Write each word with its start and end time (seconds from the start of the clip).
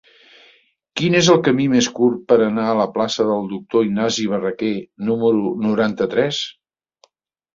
Quin 0.99 1.15
és 1.17 1.27
el 1.33 1.41
camí 1.47 1.65
més 1.73 1.89
curt 1.99 2.23
per 2.31 2.37
anar 2.45 2.63
a 2.69 2.77
la 2.79 2.87
plaça 2.95 3.27
del 3.31 3.45
Doctor 3.51 3.85
Ignasi 3.89 4.25
Barraquer 4.31 4.71
número 5.11 5.51
noranta-tres? 5.67 6.41